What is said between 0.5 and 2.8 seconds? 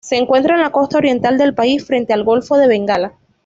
en la costa oriental del país, frente al golfo de